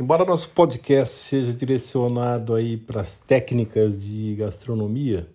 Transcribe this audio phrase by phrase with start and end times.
[0.00, 5.28] Embora nosso podcast seja direcionado aí para as técnicas de gastronomia,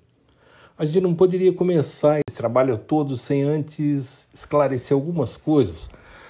[0.75, 5.88] a gente não poderia começar esse trabalho todo sem antes esclarecer algumas coisas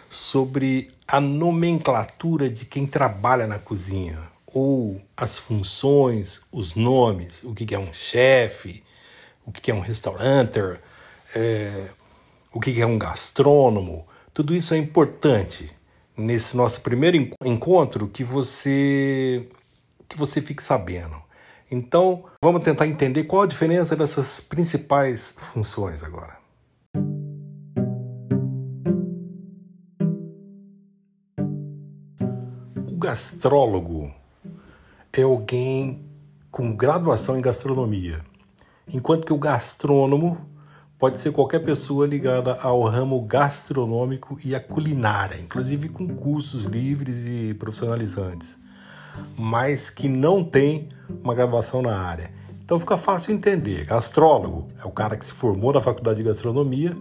[0.09, 7.73] sobre a nomenclatura de quem trabalha na cozinha, ou as funções, os nomes, o que
[7.73, 8.83] é um chefe,
[9.45, 10.81] o que é um restauranter,
[11.33, 11.87] é,
[12.51, 14.05] o que é um gastrônomo.
[14.33, 15.71] Tudo isso é importante
[16.17, 19.47] nesse nosso primeiro encontro que você
[20.07, 21.21] que você fique sabendo.
[21.69, 26.37] Então, vamos tentar entender qual a diferença dessas principais funções agora.
[32.87, 34.13] O gastrólogo
[35.11, 36.05] é alguém
[36.51, 38.23] com graduação em gastronomia,
[38.87, 40.37] enquanto que o gastrônomo
[40.97, 47.17] pode ser qualquer pessoa ligada ao ramo gastronômico e à culinária, inclusive com cursos livres
[47.25, 48.57] e profissionalizantes,
[49.37, 50.89] mas que não tem
[51.23, 52.31] uma graduação na área.
[52.63, 53.85] Então fica fácil entender.
[53.85, 56.97] Gastrólogo é o cara que se formou na faculdade de gastronomia,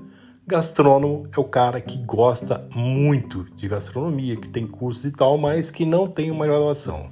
[0.46, 5.70] gastrônomo é o cara que gosta muito de gastronomia, que tem cursos e tal, mas
[5.70, 7.10] que não tem uma graduação.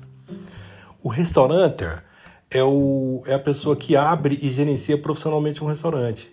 [1.03, 2.05] O restauranter
[2.51, 6.31] é, o, é a pessoa que abre e gerencia profissionalmente um restaurante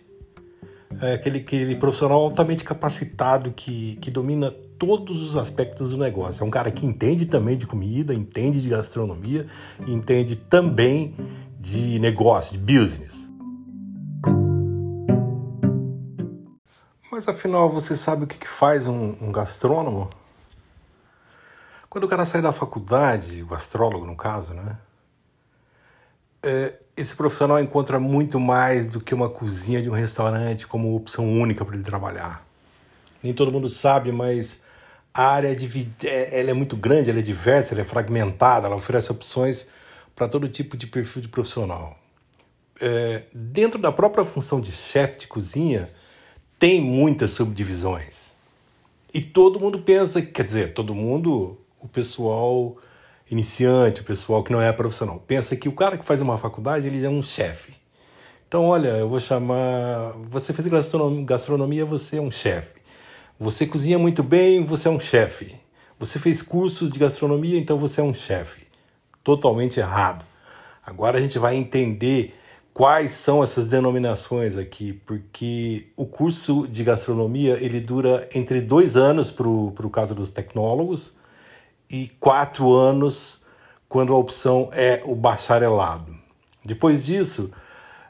[1.01, 6.43] é aquele, aquele profissional altamente capacitado que, que domina todos os aspectos do negócio.
[6.43, 9.45] É um cara que entende também de comida, entende de gastronomia,
[9.87, 11.15] entende também
[11.59, 13.29] de negócio, de business.
[17.11, 20.09] Mas afinal, você sabe o que faz um, um gastrônomo?
[21.89, 24.77] Quando o cara sai da faculdade, o gastrólogo no caso, né?
[26.41, 31.29] É, esse profissional encontra muito mais do que uma cozinha de um restaurante como opção
[31.29, 32.45] única para ele trabalhar.
[33.21, 34.61] Nem todo mundo sabe, mas
[35.13, 35.55] a área
[36.03, 39.67] é, ela é muito grande, ela é diversa, ela é fragmentada, ela oferece opções
[40.15, 41.97] para todo tipo de perfil de profissional.
[42.81, 45.89] É, dentro da própria função de chefe de cozinha,
[46.57, 48.33] tem muitas subdivisões.
[49.13, 52.77] E todo mundo pensa, quer dizer, todo mundo, o pessoal
[53.29, 56.87] iniciante, o pessoal que não é profissional, pensa que o cara que faz uma faculdade
[56.87, 57.73] ele é um chefe.
[58.47, 60.13] Então, olha, eu vou chamar.
[60.29, 62.79] Você fez gastronomia, você é um chefe.
[63.39, 65.55] Você cozinha muito bem, você é um chefe.
[65.99, 68.65] Você fez cursos de gastronomia, então você é um chefe.
[69.23, 70.25] Totalmente errado.
[70.83, 72.33] Agora a gente vai entender
[72.73, 79.29] quais são essas denominações aqui, porque o curso de gastronomia ele dura entre dois anos
[79.29, 81.18] para o caso dos tecnólogos
[81.89, 83.41] e quatro anos
[83.87, 86.15] quando a opção é o bacharelado.
[86.63, 87.51] Depois disso,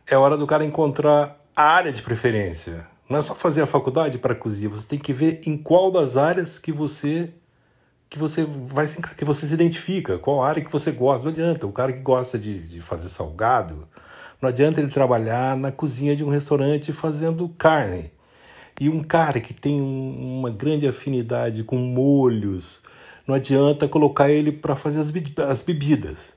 [0.10, 2.88] é hora do cara encontrar a área de preferência.
[3.10, 6.18] Não é só fazer a faculdade para cozinha, você tem que ver em qual das
[6.18, 7.34] áreas que você
[8.10, 11.26] que você vai que você se identifica, qual área que você gosta.
[11.26, 13.88] Não adianta, o cara que gosta de, de fazer salgado,
[14.42, 18.12] não adianta ele trabalhar na cozinha de um restaurante fazendo carne.
[18.80, 22.82] E um cara que tem um, uma grande afinidade com molhos,
[23.30, 25.14] não adianta colocar ele para fazer as,
[25.48, 26.36] as bebidas.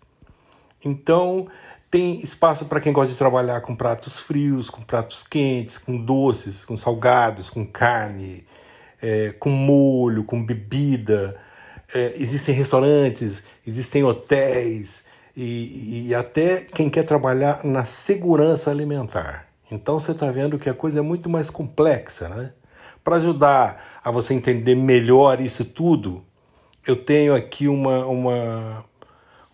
[0.84, 1.48] Então,
[1.90, 6.66] tem espaço para quem gosta de trabalhar com pratos frios, com pratos quentes, com doces,
[6.66, 8.44] com salgados, com carne,
[9.00, 11.40] é, com molho, com bebida.
[11.94, 15.02] É, existem restaurantes, existem hotéis
[15.34, 19.46] e, e até quem quer trabalhar na segurança alimentar.
[19.70, 22.52] Então você está vendo que a coisa é muito mais complexa, né?
[23.02, 26.22] Para ajudar a você entender melhor isso tudo,
[26.86, 28.84] eu tenho aqui uma, uma,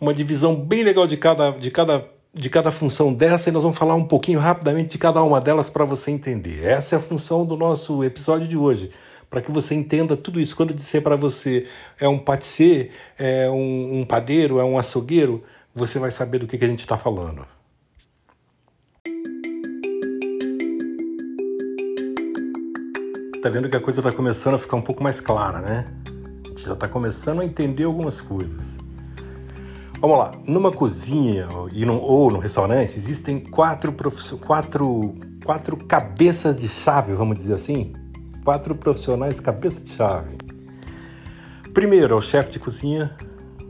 [0.01, 3.79] uma divisão bem legal de cada, de, cada, de cada função dessa e nós vamos
[3.79, 6.65] falar um pouquinho rapidamente de cada uma delas para você entender.
[6.65, 8.91] Essa é a função do nosso episódio de hoje,
[9.29, 10.57] para que você entenda tudo isso.
[10.57, 11.67] Quando eu disser para você
[12.01, 15.45] é um patissier, é um, um padeiro, é um açougueiro,
[15.75, 17.47] você vai saber do que, que a gente está falando.
[23.43, 26.18] Tá vendo que a coisa está começando a ficar um pouco mais clara, né?
[26.69, 28.79] Já está começando a entender algumas coisas.
[30.01, 33.93] Vamos lá, numa cozinha e num, ou no restaurante existem quatro,
[34.47, 37.93] quatro, quatro cabeças de chave, vamos dizer assim,
[38.45, 40.37] quatro profissionais cabeça de chave.
[41.75, 43.17] Primeiro é o chefe de cozinha,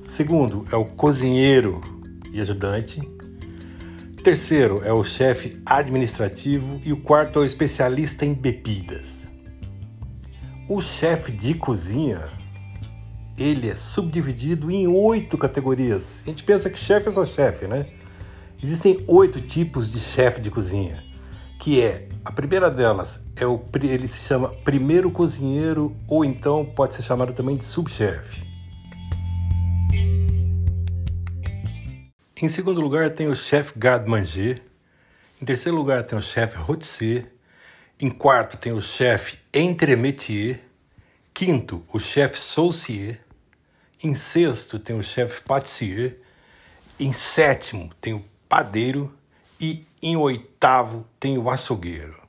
[0.02, 1.80] segundo é o cozinheiro
[2.30, 3.00] e ajudante,
[4.22, 9.26] terceiro é o chefe administrativo e o quarto é o especialista em bebidas.
[10.68, 12.37] O chefe de cozinha
[13.38, 16.22] ele é subdividido em oito categorias.
[16.26, 17.86] A gente pensa que chefe é só chefe, né?
[18.62, 21.04] Existem oito tipos de chefe de cozinha,
[21.60, 26.94] que é a primeira delas é o ele se chama primeiro cozinheiro ou então pode
[26.94, 28.42] ser chamado também de subchefe.
[32.40, 34.62] Em segundo lugar tem o chefe garde-manger.
[35.40, 37.26] Em terceiro lugar tem o chefe rôtisserie.
[38.00, 40.60] Em quarto tem o chefe entremetier.
[41.32, 43.20] Quinto, o chefe saucier.
[44.02, 46.18] Em sexto tem o chefe patissier.
[47.00, 49.12] Em sétimo tem o padeiro.
[49.60, 52.22] E em oitavo tem o açougueiro.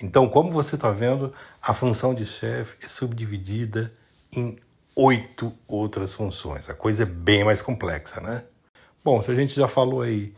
[0.00, 3.92] Então, como você está vendo, a função de chefe é subdividida
[4.30, 4.56] em
[4.94, 6.70] oito outras funções.
[6.70, 8.44] A coisa é bem mais complexa, né?
[9.04, 10.32] Bom, se a gente já falou aí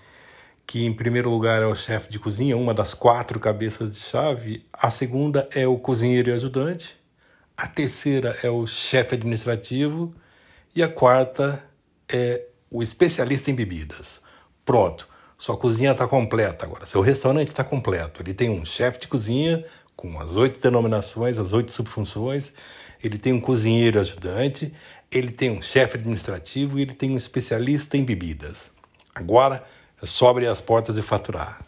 [0.66, 4.66] que em primeiro lugar é o chefe de cozinha, uma das quatro cabeças de chave,
[4.72, 6.94] a segunda é o cozinheiro e ajudante,
[7.56, 10.14] a terceira é o chefe administrativo
[10.74, 11.62] e a quarta
[12.08, 14.20] é o especialista em bebidas.
[14.64, 18.22] Pronto, sua cozinha está completa agora, seu restaurante está completo.
[18.22, 19.64] Ele tem um chefe de cozinha
[19.96, 22.52] com as oito denominações, as oito subfunções,
[23.02, 24.72] ele tem um cozinheiro ajudante,
[25.10, 28.70] ele tem um chefe administrativo e ele tem um especialista em bebidas.
[29.14, 29.64] Agora
[30.00, 31.64] é só abrir as portas e faturar.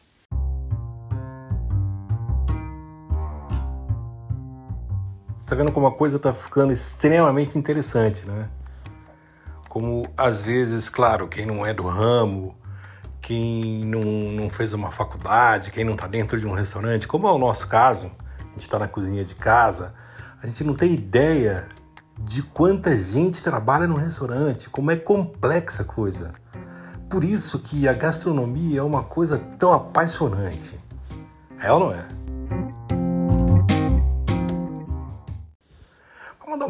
[5.39, 8.49] Está vendo como a coisa está ficando extremamente interessante, né?
[9.71, 12.57] Como às vezes, claro, quem não é do ramo,
[13.23, 17.31] quem não, não fez uma faculdade, quem não está dentro de um restaurante, como é
[17.31, 19.95] o nosso caso, a gente está na cozinha de casa,
[20.43, 21.69] a gente não tem ideia
[22.19, 26.33] de quanta gente trabalha no restaurante, como é complexa a coisa.
[27.09, 30.81] Por isso que a gastronomia é uma coisa tão apaixonante.
[31.63, 32.09] É ou não é?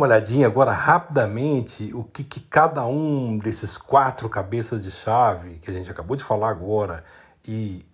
[0.00, 5.70] Uma olhadinha agora rapidamente o que, que cada um desses quatro cabeças de chave que
[5.70, 7.04] a gente acabou de falar agora
[7.46, 7.84] e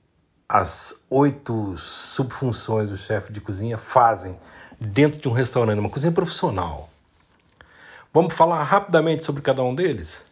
[0.48, 4.38] as oito subfunções do chefe de cozinha fazem
[4.80, 6.88] dentro de um restaurante, uma cozinha profissional.
[8.14, 10.24] Vamos falar rapidamente sobre cada um deles?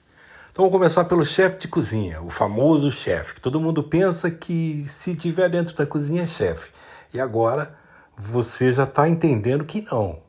[0.52, 4.86] Então vamos começar pelo chefe de cozinha, o famoso chefe, que todo mundo pensa que
[4.86, 6.70] se tiver dentro da cozinha é chefe.
[7.12, 7.74] E agora
[8.16, 10.22] você já está entendendo que não,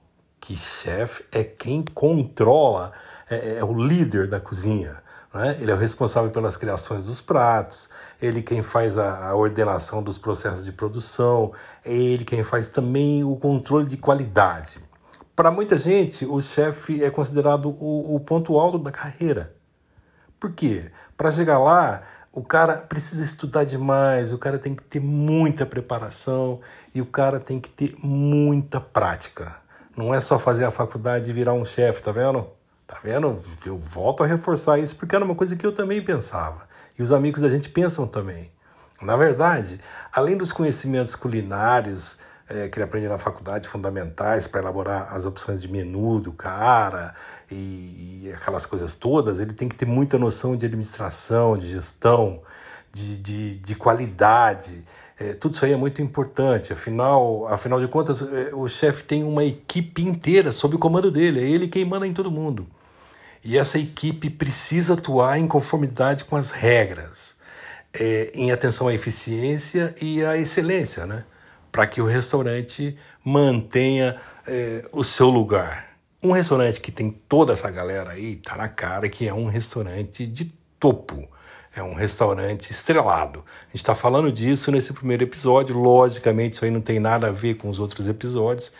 [0.45, 2.91] que chefe é quem controla,
[3.27, 4.97] é, é, o líder da cozinha.
[5.33, 5.57] Né?
[5.59, 7.89] Ele é o responsável pelas criações dos pratos,
[8.21, 11.51] ele quem faz a, a ordenação dos processos de produção,
[11.83, 14.79] é ele quem faz também o controle de qualidade.
[15.35, 19.55] Para muita gente, o chefe é considerado o, o ponto alto da carreira.
[20.39, 20.91] Por quê?
[21.17, 26.61] Para chegar lá, o cara precisa estudar demais, o cara tem que ter muita preparação
[26.93, 29.64] e o cara tem que ter muita prática.
[29.95, 32.47] Não é só fazer a faculdade e virar um chefe, tá vendo?
[32.85, 33.41] Tá vendo?
[33.65, 36.67] Eu volto a reforçar isso porque era uma coisa que eu também pensava.
[36.97, 38.51] E os amigos da gente pensam também.
[39.01, 39.79] Na verdade,
[40.13, 45.61] além dos conhecimentos culinários, é, que ele aprende na faculdade fundamentais para elaborar as opções
[45.61, 47.15] de menu do cara
[47.49, 52.41] e, e, aquelas coisas todas, ele tem que ter muita noção de administração, de gestão,
[52.91, 54.83] de, de, de qualidade.
[55.17, 56.73] É, tudo isso aí é muito importante.
[56.73, 61.39] Afinal, afinal de contas, é, o chefe tem uma equipe inteira sob o comando dele.
[61.39, 62.67] É ele quem manda em todo mundo.
[63.43, 67.35] E essa equipe precisa atuar em conformidade com as regras,
[67.93, 71.23] é, em atenção à eficiência e à excelência, né?
[71.75, 74.15] para que o restaurante mantenha
[74.47, 75.89] é, o seu lugar.
[76.23, 80.25] Um restaurante que tem toda essa galera aí, tá na cara que é um restaurante
[80.25, 80.45] de
[80.79, 81.27] topo.
[81.75, 83.43] É um restaurante estrelado.
[83.63, 85.77] A gente está falando disso nesse primeiro episódio.
[85.77, 88.71] Logicamente, isso aí não tem nada a ver com os outros episódios,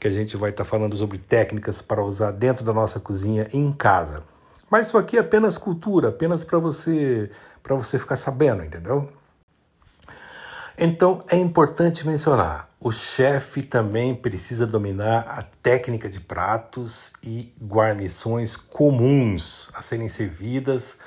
[0.00, 3.46] que a gente vai estar tá falando sobre técnicas para usar dentro da nossa cozinha
[3.52, 4.24] em casa.
[4.68, 7.30] Mas isso aqui é apenas cultura, apenas para você
[7.62, 9.08] para você ficar sabendo, entendeu?
[10.76, 18.56] Então é importante mencionar: o chefe também precisa dominar a técnica de pratos e guarnições
[18.56, 20.98] comuns a serem servidas,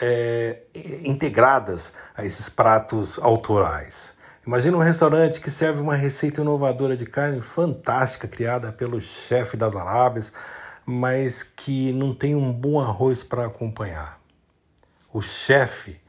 [0.00, 0.62] é,
[1.04, 4.14] integradas a esses pratos autorais.
[4.46, 9.74] Imagina um restaurante que serve uma receita inovadora de carne fantástica criada pelo chefe das
[9.74, 10.32] Arábias,
[10.84, 14.20] mas que não tem um bom arroz para acompanhar.
[15.12, 16.00] O chefe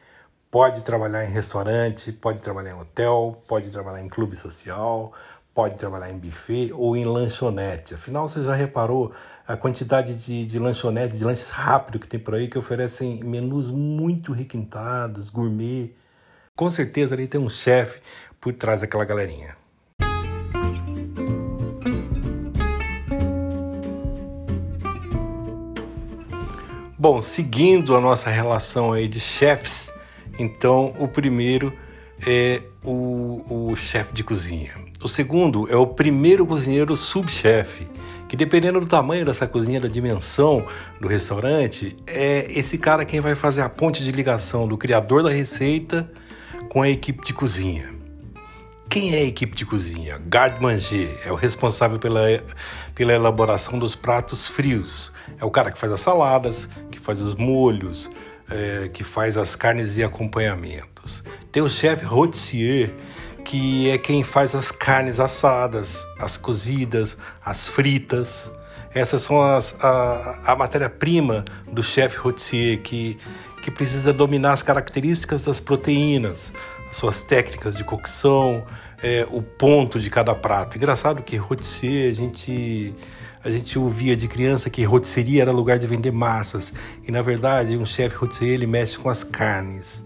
[0.55, 5.11] Pode trabalhar em restaurante, pode trabalhar em hotel, pode trabalhar em clube social,
[5.55, 7.93] pode trabalhar em buffet ou em lanchonete.
[7.93, 9.13] Afinal, você já reparou
[9.47, 13.71] a quantidade de, de lanchonete, de lanches rápidos que tem por aí que oferecem menus
[13.71, 15.95] muito requintados, gourmet.
[16.57, 18.01] Com certeza ali tem um chefe
[18.41, 19.55] por trás daquela galerinha.
[26.97, 29.89] Bom, seguindo a nossa relação aí de chefes,
[30.37, 31.71] então, o primeiro
[32.25, 34.73] é o, o chefe de cozinha.
[35.03, 37.87] O segundo é o primeiro cozinheiro subchefe,
[38.27, 40.65] que dependendo do tamanho dessa cozinha, da dimensão
[40.99, 45.29] do restaurante, é esse cara quem vai fazer a ponte de ligação do criador da
[45.29, 46.09] receita
[46.69, 47.93] com a equipe de cozinha.
[48.89, 50.19] Quem é a equipe de cozinha?
[50.25, 52.21] Garde-manger é o responsável pela,
[52.93, 55.11] pela elaboração dos pratos frios.
[55.39, 58.09] É o cara que faz as saladas, que faz os molhos,
[58.49, 60.03] é, que faz as carnes e
[61.51, 62.93] Tem o chefe rôtissier,
[63.43, 68.51] que é quem faz as carnes assadas, as cozidas, as fritas.
[68.93, 73.17] Essas são as, a, a matéria-prima do chefe rôtissier, que,
[73.61, 76.53] que precisa dominar as características das proteínas,
[76.89, 78.63] as suas técnicas de cocção,
[79.01, 80.77] é, o ponto de cada prato.
[80.77, 82.93] Engraçado que rôtissier a gente
[83.43, 86.73] a gente ouvia de criança que rotisserie era lugar de vender massas
[87.07, 90.01] e na verdade um chefe rotisserie ele mexe com as carnes,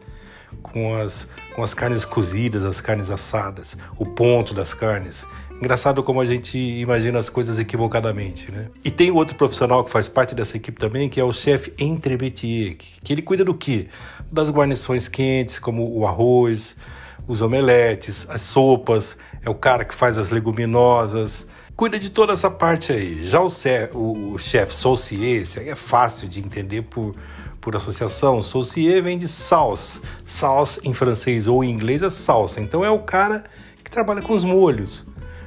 [0.72, 5.26] com as com as carnes cozidas, as carnes assadas, o ponto das carnes.
[5.60, 8.68] Engraçado como a gente imagina as coisas equivocadamente, né?
[8.84, 12.78] E tem outro profissional que faz parte dessa equipe também, que é o chefe entremetier,
[12.78, 13.88] que ele cuida do quê?
[14.32, 16.78] Das guarnições quentes, como o arroz,
[17.28, 21.46] os omeletes, as sopas, é o cara que faz as leguminosas,
[21.76, 23.26] cuida de toda essa parte aí.
[23.26, 23.50] Já o,
[23.94, 24.74] o, o chefe
[25.60, 27.16] aí é fácil de entender por,
[27.70, 28.42] por associação.
[28.42, 30.02] Saucier vem de sauce.
[30.26, 32.60] Sauce em francês ou em inglês é salsa.
[32.60, 33.44] Então é o cara
[33.84, 35.06] que trabalha com os molhos,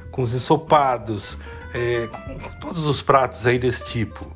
[0.09, 1.37] com os ensopados,
[1.73, 4.31] é, com todos os pratos aí desse tipo.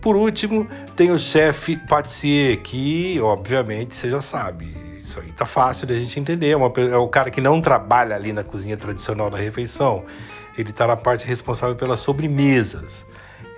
[0.00, 5.86] Por último, tem o chefe pâtissier, que obviamente você já sabe, isso aí tá fácil
[5.86, 6.48] da gente entender.
[6.50, 10.02] É, uma, é o cara que não trabalha ali na cozinha tradicional da refeição.
[10.58, 13.06] Ele está na parte responsável pelas sobremesas.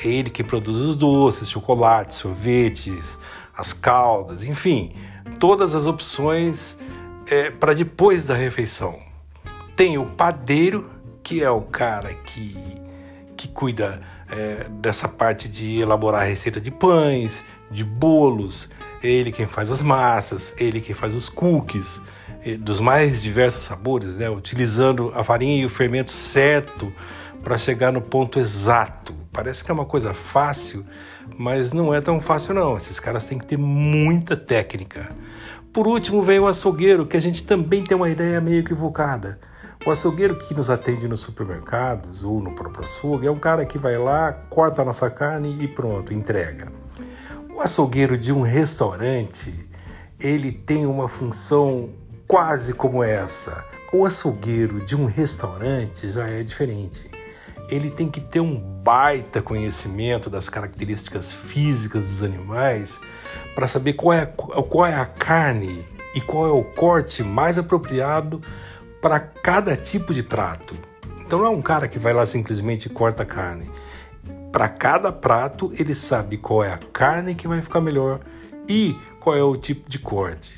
[0.04, 3.21] É ele quem produz os doces, chocolates, sorvetes,
[3.56, 4.94] as caldas, enfim,
[5.38, 6.78] todas as opções
[7.30, 8.98] é, para depois da refeição.
[9.76, 10.90] Tem o padeiro,
[11.22, 12.56] que é o cara que,
[13.36, 18.68] que cuida é, dessa parte de elaborar a receita de pães, de bolos,
[19.02, 22.00] ele quem faz as massas, ele quem faz os cookies,
[22.58, 24.28] dos mais diversos sabores, né?
[24.28, 26.92] utilizando a farinha e o fermento certo
[27.42, 29.14] para chegar no ponto exato.
[29.32, 30.84] Parece que é uma coisa fácil,
[31.38, 32.76] mas não é tão fácil não.
[32.76, 35.08] Esses caras têm que ter muita técnica.
[35.72, 39.40] Por último, vem o açougueiro, que a gente também tem uma ideia meio equivocada.
[39.86, 43.78] O açougueiro que nos atende nos supermercados ou no próprio açougue é um cara que
[43.78, 46.70] vai lá, corta a nossa carne e pronto, entrega.
[47.54, 49.66] O açougueiro de um restaurante,
[50.20, 51.88] ele tem uma função
[52.28, 53.64] quase como essa.
[53.94, 57.10] O açougueiro de um restaurante já é diferente.
[57.72, 63.00] Ele tem que ter um baita conhecimento das características físicas dos animais
[63.54, 68.42] para saber qual é, qual é a carne e qual é o corte mais apropriado
[69.00, 70.74] para cada tipo de prato.
[71.20, 73.70] Então não é um cara que vai lá simplesmente e corta a carne
[74.52, 78.20] para cada prato, ele sabe qual é a carne que vai ficar melhor
[78.68, 80.52] e qual é o tipo de corte.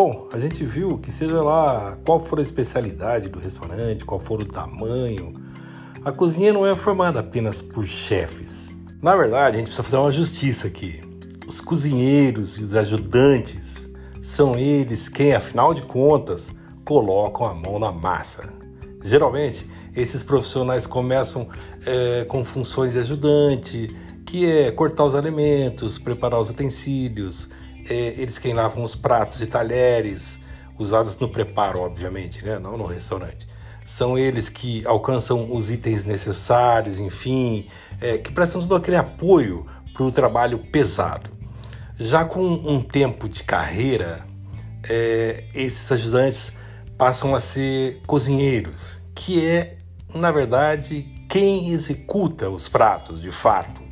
[0.00, 4.40] Bom, a gente viu que seja lá qual for a especialidade do restaurante, qual for
[4.40, 5.34] o tamanho,
[6.04, 8.78] a cozinha não é formada apenas por chefes.
[9.02, 11.00] Na verdade, a gente precisa fazer uma justiça aqui.
[11.48, 13.88] Os cozinheiros e os ajudantes
[14.22, 16.48] são eles quem, afinal de contas,
[16.84, 18.52] colocam a mão na massa.
[19.04, 21.48] Geralmente, esses profissionais começam
[21.84, 23.88] é, com funções de ajudante,
[24.24, 27.48] que é cortar os alimentos, preparar os utensílios,
[27.88, 30.38] é, eles quem lavam os pratos e talheres,
[30.78, 32.58] usados no preparo, obviamente, né?
[32.58, 33.46] não no restaurante.
[33.84, 37.66] São eles que alcançam os itens necessários, enfim,
[38.00, 41.30] é, que prestam todo aquele apoio para o trabalho pesado.
[41.98, 44.24] Já com um tempo de carreira,
[44.88, 46.52] é, esses ajudantes
[46.96, 49.78] passam a ser cozinheiros, que é,
[50.14, 53.87] na verdade, quem executa os pratos de fato.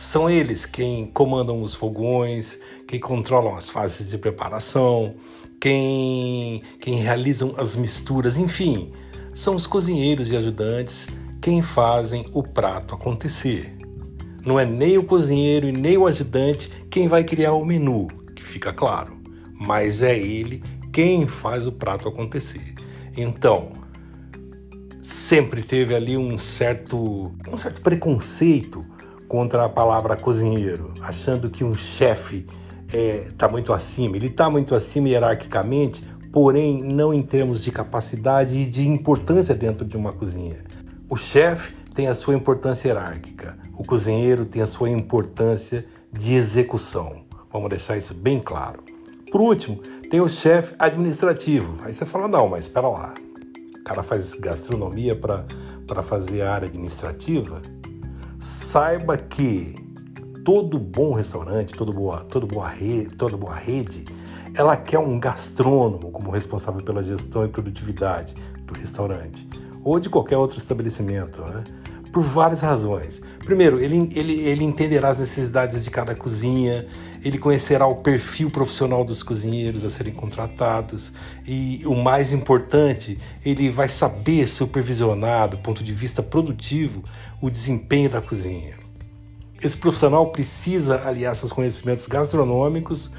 [0.00, 5.14] São eles quem comandam os fogões, quem controlam as fases de preparação,
[5.60, 8.92] quem, quem realizam as misturas, enfim,
[9.34, 11.06] são os cozinheiros e ajudantes
[11.40, 13.76] quem fazem o prato acontecer.
[14.44, 18.42] Não é nem o cozinheiro e nem o ajudante quem vai criar o menu, que
[18.42, 19.20] fica claro,
[19.52, 22.74] mas é ele quem faz o prato acontecer.
[23.14, 23.70] Então,
[25.02, 28.98] sempre teve ali um certo, um certo preconceito
[29.30, 32.44] contra a palavra cozinheiro, achando que um chefe
[32.88, 34.16] está é, muito acima.
[34.16, 39.84] Ele está muito acima hierarquicamente, porém não em termos de capacidade e de importância dentro
[39.84, 40.64] de uma cozinha.
[41.08, 47.22] O chefe tem a sua importância hierárquica, o cozinheiro tem a sua importância de execução.
[47.52, 48.82] Vamos deixar isso bem claro.
[49.30, 49.76] Por último,
[50.10, 51.78] tem o chefe administrativo.
[51.84, 53.14] Aí você fala, não, mas espera lá.
[53.78, 57.62] O cara faz gastronomia para fazer a área administrativa?
[58.40, 59.74] Saiba que
[60.46, 64.06] todo bom restaurante, todo boa, todo boa rede, toda boa rede,
[64.54, 69.46] ela quer um gastrônomo como responsável pela gestão e produtividade do restaurante
[69.84, 71.64] ou de qualquer outro estabelecimento, né?
[72.14, 73.20] por várias razões.
[73.44, 76.86] Primeiro, ele, ele, ele entenderá as necessidades de cada cozinha,
[77.22, 81.12] ele conhecerá o perfil profissional dos cozinheiros a serem contratados
[81.46, 87.04] e, o mais importante, ele vai saber supervisionar, do ponto de vista produtivo,
[87.40, 88.74] o desempenho da cozinha.
[89.62, 93.10] Esse profissional precisa aliar seus conhecimentos gastronômicos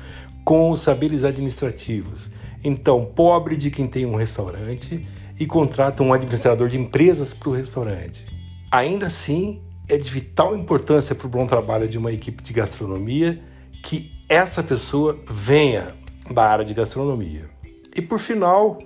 [0.43, 2.29] com os saberes administrativos.
[2.63, 5.07] Então, pobre de quem tem um restaurante
[5.39, 8.25] e contrata um administrador de empresas para o restaurante.
[8.71, 13.39] Ainda assim, é de vital importância para o bom trabalho de uma equipe de gastronomia
[13.83, 15.95] que essa pessoa venha
[16.31, 17.49] da área de gastronomia.
[17.95, 18.77] E por final,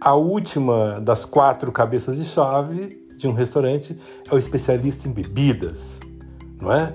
[0.00, 6.00] a última das quatro cabeças de chave de um restaurante é o especialista em bebidas
[6.60, 6.94] não é?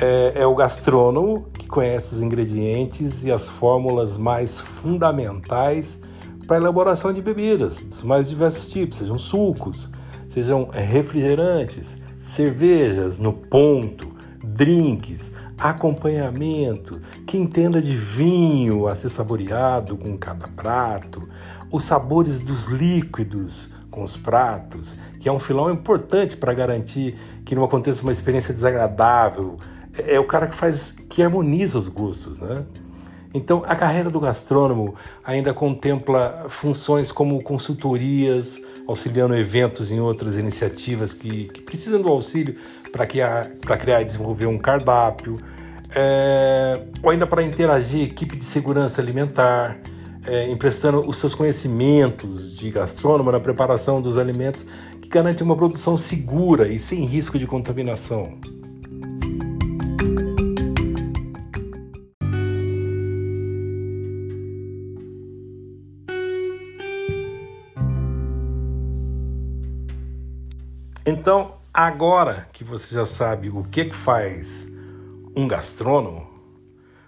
[0.00, 5.98] É, é o gastrônomo que conhece os ingredientes e as fórmulas mais fundamentais
[6.46, 9.90] para a elaboração de bebidas dos mais diversos tipos, sejam sucos,
[10.28, 15.32] sejam refrigerantes, cervejas no ponto, drinks,
[15.62, 21.28] acompanhamento, que entenda de vinho a ser saboreado com cada prato,
[21.70, 27.54] os sabores dos líquidos com os pratos, que é um filão importante para garantir que
[27.54, 29.56] não aconteça uma experiência desagradável.
[29.96, 32.64] É, é o cara que faz, que harmoniza os gostos, né?
[33.34, 41.14] Então, a carreira do gastrônomo ainda contempla funções como consultorias, auxiliando eventos em outras iniciativas
[41.14, 42.56] que, que precisam do auxílio
[42.92, 45.38] para criar, criar e desenvolver um cardápio,
[45.94, 49.78] é, ou ainda para interagir equipe de segurança alimentar,
[50.26, 54.66] é, emprestando os seus conhecimentos de gastrônomo na preparação dos alimentos
[55.00, 58.38] que garante uma produção segura e sem risco de contaminação.
[71.04, 74.68] Então, agora que você já sabe o que, que faz
[75.34, 76.30] um gastrônomo,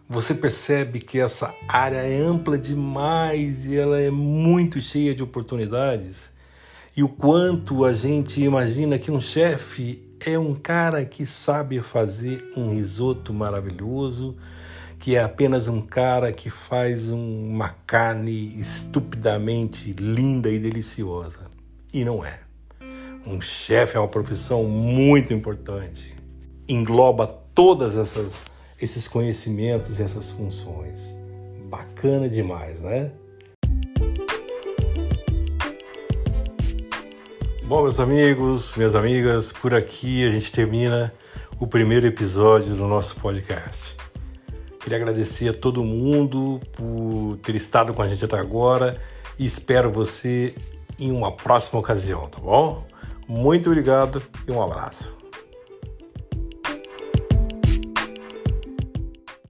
[0.09, 6.33] você percebe que essa área é ampla demais e ela é muito cheia de oportunidades.
[6.97, 12.53] E o quanto a gente imagina que um chefe é um cara que sabe fazer
[12.57, 14.37] um risoto maravilhoso,
[14.99, 21.51] que é apenas um cara que faz uma carne estupidamente linda e deliciosa.
[21.93, 22.44] E não é.
[23.27, 26.15] Um chefe é uma profissão muito importante.
[26.69, 28.45] Engloba todas essas
[28.81, 31.19] esses conhecimentos e essas funções.
[31.71, 33.13] Bacana demais, né?
[37.65, 41.11] Bom, meus amigos, minhas amigas, por aqui a gente termina
[41.59, 43.97] o primeiro episódio do nosso podcast.
[44.81, 49.01] Queria agradecer a todo mundo por ter estado com a gente até agora
[49.39, 50.55] e espero você
[50.99, 52.85] em uma próxima ocasião, tá bom?
[53.29, 55.24] Muito obrigado e um abraço.